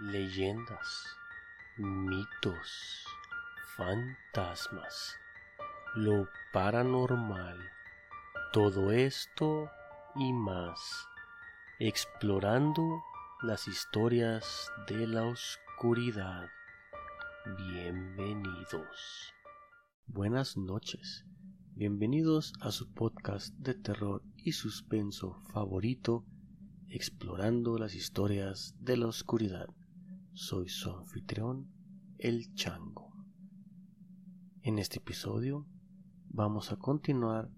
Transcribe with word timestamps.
leyendas, 0.00 1.14
mitos, 1.76 3.04
fantasmas, 3.76 5.14
lo 5.94 6.26
paranormal, 6.54 7.58
todo 8.50 8.92
esto 8.92 9.68
y 10.16 10.32
más, 10.32 11.06
explorando 11.78 12.82
las 13.42 13.68
historias 13.68 14.72
de 14.88 15.06
la 15.06 15.24
oscuridad. 15.24 16.48
Bienvenidos. 17.58 19.34
Buenas 20.06 20.56
noches. 20.56 21.26
Bienvenidos 21.74 22.54
a 22.60 22.70
su 22.70 22.90
podcast 22.94 23.52
de 23.58 23.74
terror 23.74 24.22
y 24.38 24.52
suspenso 24.52 25.34
favorito, 25.52 26.24
explorando 26.88 27.76
las 27.76 27.94
historias 27.94 28.74
de 28.80 28.96
la 28.96 29.06
oscuridad. 29.06 29.66
Soy 30.42 30.70
su 30.70 30.90
anfitrión, 30.90 31.70
el 32.16 32.54
Chango. 32.54 33.12
En 34.62 34.78
este 34.78 34.96
episodio 34.96 35.66
vamos 36.30 36.72
a 36.72 36.76
continuar 36.76 37.50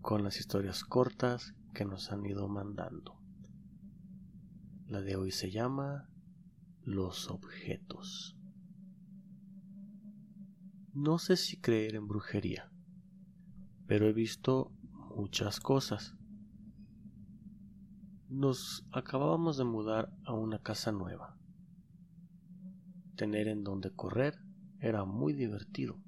con 0.00 0.22
las 0.22 0.38
historias 0.38 0.84
cortas 0.84 1.56
que 1.74 1.84
nos 1.84 2.12
han 2.12 2.24
ido 2.24 2.46
mandando. 2.46 3.20
La 4.86 5.00
de 5.00 5.16
hoy 5.16 5.32
se 5.32 5.50
llama 5.50 6.08
Los 6.82 7.28
objetos. 7.30 8.38
No 10.94 11.18
sé 11.18 11.36
si 11.36 11.60
creer 11.60 11.96
en 11.96 12.06
brujería, 12.06 12.70
pero 13.88 14.06
he 14.06 14.12
visto 14.12 14.70
muchas 15.16 15.58
cosas. 15.58 16.14
Nos 18.28 18.86
acabábamos 18.92 19.56
de 19.56 19.64
mudar 19.64 20.14
a 20.24 20.32
una 20.32 20.62
casa 20.62 20.92
nueva 20.92 21.39
tener 23.20 23.48
en 23.48 23.64
donde 23.64 23.90
correr 23.90 24.40
era 24.78 25.04
muy 25.04 25.34
divertido. 25.34 26.00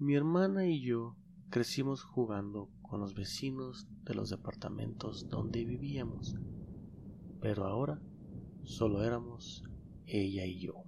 Mi 0.00 0.16
hermana 0.16 0.66
y 0.66 0.84
yo 0.84 1.16
crecimos 1.50 2.02
jugando 2.02 2.68
con 2.82 2.98
los 2.98 3.14
vecinos 3.14 3.86
de 4.02 4.14
los 4.14 4.28
departamentos 4.28 5.28
donde 5.28 5.64
vivíamos, 5.64 6.34
pero 7.40 7.64
ahora 7.64 8.02
solo 8.64 9.04
éramos 9.04 9.62
ella 10.04 10.46
y 10.46 10.58
yo. 10.58 10.82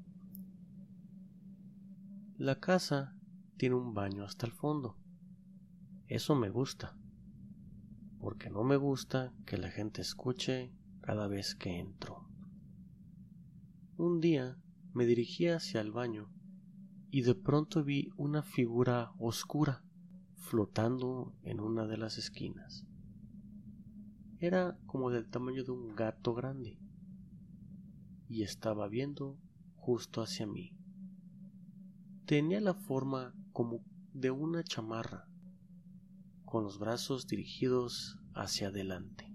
La 2.36 2.58
casa 2.58 3.14
tiene 3.58 3.76
un 3.76 3.94
baño 3.94 4.24
hasta 4.24 4.44
el 4.44 4.52
fondo. 4.52 4.96
Eso 6.08 6.34
me 6.34 6.50
gusta, 6.50 6.98
porque 8.18 8.50
no 8.50 8.64
me 8.64 8.74
gusta 8.74 9.32
que 9.46 9.56
la 9.56 9.70
gente 9.70 10.00
escuche 10.00 10.72
cada 11.00 11.28
vez 11.28 11.54
que 11.54 11.78
entro. 11.78 12.26
Un 13.96 14.18
día 14.18 14.58
me 14.92 15.06
dirigí 15.06 15.46
hacia 15.48 15.80
el 15.80 15.92
baño 15.92 16.30
y 17.10 17.22
de 17.22 17.34
pronto 17.34 17.84
vi 17.84 18.10
una 18.16 18.42
figura 18.42 19.12
oscura 19.18 19.84
flotando 20.36 21.34
en 21.42 21.60
una 21.60 21.86
de 21.86 21.96
las 21.96 22.18
esquinas. 22.18 22.86
Era 24.38 24.78
como 24.86 25.10
del 25.10 25.28
tamaño 25.28 25.64
de 25.64 25.72
un 25.72 25.94
gato 25.94 26.34
grande 26.34 26.78
y 28.28 28.42
estaba 28.42 28.88
viendo 28.88 29.38
justo 29.74 30.22
hacia 30.22 30.46
mí. 30.46 30.76
Tenía 32.26 32.60
la 32.60 32.74
forma 32.74 33.34
como 33.52 33.84
de 34.12 34.30
una 34.30 34.62
chamarra, 34.62 35.28
con 36.44 36.64
los 36.64 36.78
brazos 36.78 37.26
dirigidos 37.26 38.18
hacia 38.34 38.68
adelante. 38.68 39.32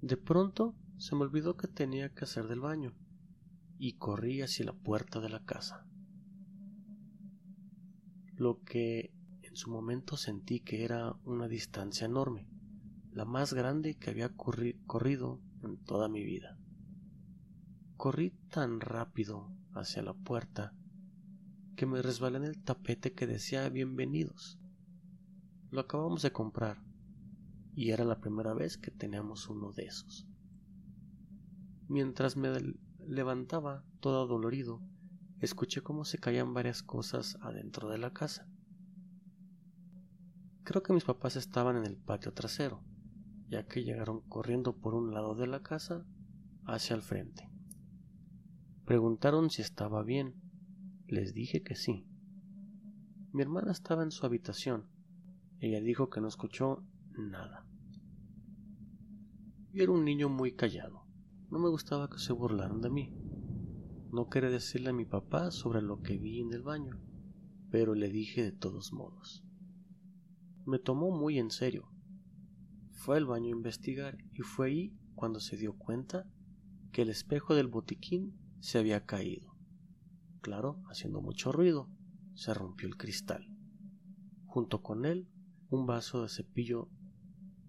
De 0.00 0.16
pronto 0.16 0.74
se 0.98 1.16
me 1.16 1.22
olvidó 1.22 1.56
que 1.56 1.68
tenía 1.68 2.14
que 2.14 2.24
hacer 2.24 2.46
del 2.46 2.60
baño 2.60 2.94
y 3.84 3.98
corrí 3.98 4.40
hacia 4.40 4.64
la 4.64 4.72
puerta 4.72 5.20
de 5.20 5.28
la 5.28 5.44
casa. 5.44 5.86
Lo 8.34 8.62
que 8.62 9.12
en 9.42 9.56
su 9.56 9.70
momento 9.70 10.16
sentí 10.16 10.60
que 10.60 10.86
era 10.86 11.12
una 11.26 11.48
distancia 11.48 12.06
enorme, 12.06 12.48
la 13.12 13.26
más 13.26 13.52
grande 13.52 13.98
que 13.98 14.08
había 14.08 14.30
corrido 14.34 15.42
en 15.62 15.76
toda 15.84 16.08
mi 16.08 16.24
vida. 16.24 16.58
Corrí 17.98 18.30
tan 18.48 18.80
rápido 18.80 19.54
hacia 19.74 20.02
la 20.02 20.14
puerta 20.14 20.72
que 21.76 21.84
me 21.84 22.00
resbalé 22.00 22.38
en 22.38 22.44
el 22.44 22.62
tapete 22.62 23.12
que 23.12 23.26
decía 23.26 23.68
bienvenidos. 23.68 24.58
Lo 25.70 25.82
acabamos 25.82 26.22
de 26.22 26.32
comprar 26.32 26.82
y 27.74 27.90
era 27.90 28.06
la 28.06 28.18
primera 28.18 28.54
vez 28.54 28.78
que 28.78 28.90
teníamos 28.90 29.50
uno 29.50 29.72
de 29.72 29.84
esos. 29.84 30.26
Mientras 31.86 32.38
me 32.38 32.48
levantaba 33.08 33.84
todo 34.00 34.26
dolorido, 34.26 34.80
escuché 35.40 35.82
cómo 35.82 36.04
se 36.04 36.18
caían 36.18 36.54
varias 36.54 36.82
cosas 36.82 37.36
adentro 37.40 37.88
de 37.88 37.98
la 37.98 38.12
casa. 38.12 38.48
Creo 40.64 40.82
que 40.82 40.92
mis 40.92 41.04
papás 41.04 41.36
estaban 41.36 41.76
en 41.76 41.84
el 41.84 41.96
patio 41.96 42.32
trasero, 42.32 42.82
ya 43.48 43.66
que 43.66 43.84
llegaron 43.84 44.20
corriendo 44.28 44.76
por 44.76 44.94
un 44.94 45.12
lado 45.12 45.34
de 45.34 45.46
la 45.46 45.62
casa 45.62 46.06
hacia 46.64 46.96
el 46.96 47.02
frente. 47.02 47.50
Preguntaron 48.84 49.50
si 49.50 49.62
estaba 49.62 50.02
bien. 50.02 50.34
Les 51.06 51.34
dije 51.34 51.62
que 51.62 51.74
sí. 51.74 52.06
Mi 53.32 53.42
hermana 53.42 53.72
estaba 53.72 54.02
en 54.02 54.10
su 54.10 54.24
habitación. 54.26 54.88
Ella 55.60 55.80
dijo 55.80 56.08
que 56.08 56.20
no 56.20 56.28
escuchó 56.28 56.84
nada. 57.16 57.66
Yo 59.72 59.82
era 59.82 59.92
un 59.92 60.04
niño 60.04 60.28
muy 60.28 60.52
callado. 60.52 61.03
No 61.54 61.60
me 61.60 61.68
gustaba 61.68 62.10
que 62.10 62.18
se 62.18 62.32
burlaran 62.32 62.80
de 62.80 62.90
mí. 62.90 63.14
No 64.10 64.28
quería 64.28 64.50
decirle 64.50 64.90
a 64.90 64.92
mi 64.92 65.04
papá 65.04 65.52
sobre 65.52 65.82
lo 65.82 66.02
que 66.02 66.18
vi 66.18 66.40
en 66.40 66.52
el 66.52 66.62
baño, 66.62 67.00
pero 67.70 67.94
le 67.94 68.08
dije 68.08 68.42
de 68.42 68.50
todos 68.50 68.92
modos. 68.92 69.44
Me 70.66 70.80
tomó 70.80 71.12
muy 71.12 71.38
en 71.38 71.52
serio. 71.52 71.88
Fue 72.90 73.18
al 73.18 73.26
baño 73.26 73.46
a 73.46 73.56
investigar 73.56 74.18
y 74.32 74.42
fue 74.42 74.66
ahí 74.66 74.98
cuando 75.14 75.38
se 75.38 75.56
dio 75.56 75.74
cuenta 75.74 76.28
que 76.90 77.02
el 77.02 77.08
espejo 77.08 77.54
del 77.54 77.68
botiquín 77.68 78.36
se 78.58 78.80
había 78.80 79.06
caído. 79.06 79.54
Claro, 80.40 80.82
haciendo 80.90 81.20
mucho 81.20 81.52
ruido, 81.52 81.88
se 82.34 82.52
rompió 82.52 82.88
el 82.88 82.96
cristal. 82.96 83.48
Junto 84.46 84.82
con 84.82 85.04
él, 85.04 85.28
un 85.70 85.86
vaso 85.86 86.20
de 86.20 86.30
cepillo 86.30 86.88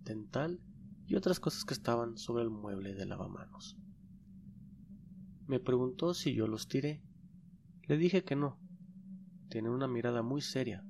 dental 0.01 0.59
y 1.07 1.15
otras 1.15 1.39
cosas 1.39 1.65
que 1.65 1.73
estaban 1.73 2.17
sobre 2.17 2.43
el 2.43 2.49
mueble 2.49 2.93
de 2.93 3.05
lavamanos. 3.05 3.77
Me 5.47 5.59
preguntó 5.59 6.13
si 6.13 6.33
yo 6.33 6.47
los 6.47 6.67
tiré. 6.67 7.03
Le 7.83 7.97
dije 7.97 8.23
que 8.23 8.35
no. 8.35 8.59
Tiene 9.49 9.69
una 9.69 9.87
mirada 9.87 10.23
muy 10.23 10.41
seria, 10.41 10.83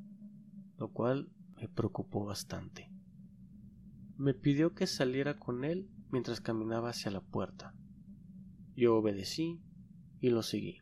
lo 0.78 0.90
cual 0.90 1.30
me 1.58 1.68
preocupó 1.68 2.24
bastante. 2.24 2.90
Me 4.18 4.34
pidió 4.34 4.74
que 4.74 4.88
saliera 4.88 5.38
con 5.38 5.66
él 5.66 5.90
mientras 6.10 6.40
caminaba 6.40 6.90
hacia 6.90 7.12
la 7.12 7.20
puerta. 7.20 7.74
Yo 8.76 8.96
obedecí 8.96 9.62
y 10.22 10.30
lo 10.30 10.42
seguí. 10.42 10.78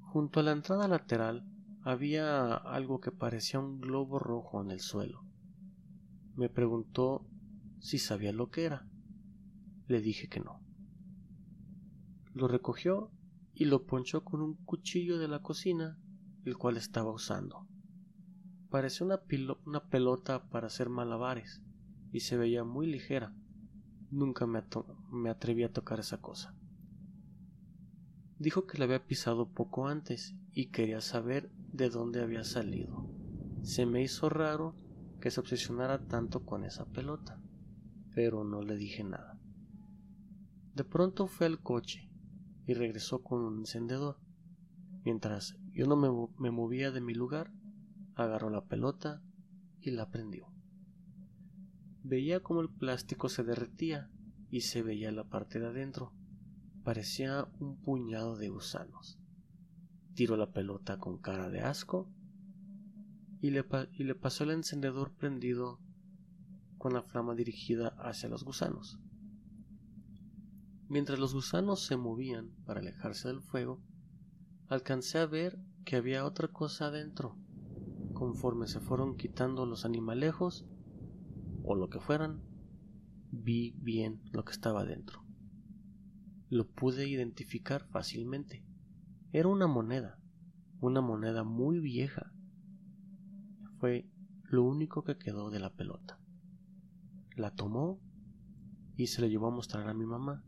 Junto 0.00 0.40
a 0.40 0.42
la 0.42 0.52
entrada 0.52 0.88
lateral 0.88 1.46
había 1.82 2.54
algo 2.54 3.00
que 3.00 3.12
parecía 3.12 3.60
un 3.60 3.80
globo 3.80 4.18
rojo 4.18 4.60
en 4.62 4.70
el 4.70 4.80
suelo. 4.80 5.24
Me 6.34 6.48
preguntó 6.48 7.24
si 7.84 7.98
sabía 7.98 8.32
lo 8.32 8.48
que 8.48 8.64
era. 8.64 8.88
Le 9.88 10.00
dije 10.00 10.26
que 10.30 10.40
no. 10.40 10.62
Lo 12.32 12.48
recogió 12.48 13.12
y 13.52 13.66
lo 13.66 13.84
ponchó 13.84 14.24
con 14.24 14.40
un 14.40 14.54
cuchillo 14.64 15.18
de 15.18 15.28
la 15.28 15.42
cocina, 15.42 15.98
el 16.46 16.56
cual 16.56 16.78
estaba 16.78 17.12
usando. 17.12 17.68
Parecía 18.70 19.04
una, 19.06 19.20
una 19.66 19.86
pelota 19.90 20.48
para 20.48 20.68
hacer 20.68 20.88
malabares 20.88 21.62
y 22.10 22.20
se 22.20 22.38
veía 22.38 22.64
muy 22.64 22.86
ligera. 22.86 23.34
Nunca 24.10 24.46
me, 24.46 24.62
me 25.12 25.28
atreví 25.28 25.62
a 25.62 25.72
tocar 25.72 26.00
esa 26.00 26.22
cosa. 26.22 26.56
Dijo 28.38 28.66
que 28.66 28.78
la 28.78 28.86
había 28.86 29.06
pisado 29.06 29.52
poco 29.52 29.88
antes 29.88 30.34
y 30.52 30.70
quería 30.70 31.02
saber 31.02 31.50
de 31.70 31.90
dónde 31.90 32.22
había 32.22 32.44
salido. 32.44 33.10
Se 33.60 33.84
me 33.84 34.02
hizo 34.02 34.30
raro 34.30 34.74
que 35.20 35.30
se 35.30 35.40
obsesionara 35.40 36.06
tanto 36.06 36.46
con 36.46 36.64
esa 36.64 36.86
pelota 36.86 37.44
pero 38.14 38.44
no 38.44 38.62
le 38.62 38.76
dije 38.76 39.04
nada. 39.04 39.38
De 40.74 40.84
pronto 40.84 41.26
fue 41.26 41.46
al 41.46 41.60
coche 41.60 42.10
y 42.66 42.74
regresó 42.74 43.22
con 43.22 43.42
un 43.42 43.58
encendedor. 43.60 44.18
Mientras 45.04 45.56
yo 45.72 45.86
no 45.86 45.96
me, 45.96 46.50
movía 46.50 46.90
de 46.90 47.00
mi 47.00 47.14
lugar, 47.14 47.52
agarró 48.14 48.50
la 48.50 48.64
pelota 48.64 49.22
y 49.80 49.90
la 49.90 50.10
prendió. 50.10 50.48
Veía 52.02 52.40
como 52.40 52.60
el 52.60 52.70
plástico 52.70 53.28
se 53.28 53.44
derretía 53.44 54.10
y 54.50 54.62
se 54.62 54.82
veía 54.82 55.10
la 55.10 55.24
parte 55.24 55.58
de 55.58 55.66
adentro. 55.66 56.12
Parecía 56.84 57.48
un 57.60 57.80
puñado 57.80 58.36
de 58.36 58.48
gusanos. 58.48 59.18
Tiró 60.14 60.36
la 60.36 60.52
pelota 60.52 60.98
con 60.98 61.18
cara 61.18 61.50
de 61.50 61.60
asco 61.60 62.10
y 63.40 63.50
le, 63.50 63.64
y 63.92 64.04
le 64.04 64.14
pasó 64.14 64.44
el 64.44 64.52
encendedor 64.52 65.12
prendido 65.12 65.80
con 66.84 66.92
la 66.92 67.02
flama 67.02 67.34
dirigida 67.34 67.94
hacia 67.96 68.28
los 68.28 68.44
gusanos. 68.44 68.98
Mientras 70.86 71.18
los 71.18 71.32
gusanos 71.32 71.86
se 71.86 71.96
movían 71.96 72.50
para 72.66 72.80
alejarse 72.80 73.28
del 73.28 73.40
fuego, 73.40 73.82
alcancé 74.68 75.16
a 75.16 75.24
ver 75.24 75.58
que 75.86 75.96
había 75.96 76.26
otra 76.26 76.48
cosa 76.48 76.88
adentro. 76.88 77.38
Conforme 78.12 78.66
se 78.66 78.80
fueron 78.80 79.16
quitando 79.16 79.64
los 79.64 79.86
animalejos, 79.86 80.66
o 81.62 81.74
lo 81.74 81.88
que 81.88 82.00
fueran, 82.00 82.42
vi 83.30 83.70
bien 83.78 84.20
lo 84.30 84.44
que 84.44 84.52
estaba 84.52 84.84
dentro. 84.84 85.24
Lo 86.50 86.68
pude 86.68 87.08
identificar 87.08 87.86
fácilmente. 87.86 88.62
Era 89.32 89.48
una 89.48 89.66
moneda, 89.66 90.18
una 90.80 91.00
moneda 91.00 91.44
muy 91.44 91.80
vieja. 91.80 92.34
Fue 93.78 94.06
lo 94.42 94.64
único 94.64 95.02
que 95.02 95.16
quedó 95.16 95.48
de 95.48 95.60
la 95.60 95.72
pelota. 95.72 96.20
La 97.36 97.50
tomó 97.50 98.00
y 98.96 99.08
se 99.08 99.20
la 99.20 99.28
llevó 99.28 99.48
a 99.48 99.54
mostrar 99.54 99.88
a 99.88 99.94
mi 99.94 100.06
mamá. 100.06 100.44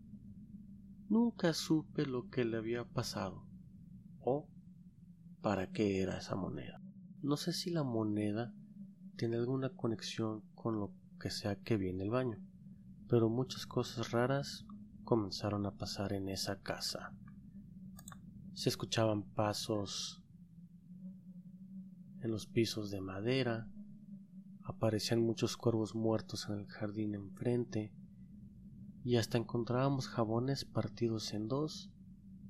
Nunca 1.08 1.52
supe 1.52 2.06
lo 2.06 2.30
que 2.30 2.44
le 2.44 2.56
había 2.56 2.84
pasado 2.84 3.46
o 4.20 4.48
para 5.40 5.70
qué 5.70 6.00
era 6.00 6.18
esa 6.18 6.36
moneda. 6.36 6.80
No 7.22 7.36
sé 7.36 7.52
si 7.52 7.70
la 7.70 7.82
moneda 7.82 8.52
tiene 9.16 9.36
alguna 9.36 9.70
conexión 9.70 10.42
con 10.54 10.78
lo 10.78 10.92
que 11.18 11.30
sea 11.30 11.56
que 11.56 11.76
vi 11.76 11.88
en 11.88 12.00
el 12.00 12.10
baño, 12.10 12.38
pero 13.08 13.28
muchas 13.28 13.66
cosas 13.66 14.10
raras 14.10 14.66
comenzaron 15.04 15.66
a 15.66 15.76
pasar 15.76 16.12
en 16.12 16.28
esa 16.28 16.60
casa. 16.60 17.14
Se 18.52 18.68
escuchaban 18.68 19.22
pasos 19.22 20.22
en 22.20 22.30
los 22.30 22.46
pisos 22.46 22.90
de 22.90 23.00
madera, 23.00 23.68
aparecían 24.66 25.20
muchos 25.20 25.56
cuervos 25.56 25.94
muertos 25.94 26.48
en 26.48 26.58
el 26.58 26.66
jardín 26.66 27.14
enfrente, 27.14 27.92
y 29.04 29.16
hasta 29.16 29.38
encontrábamos 29.38 30.08
jabones 30.08 30.64
partidos 30.64 31.32
en 31.32 31.46
dos 31.46 31.92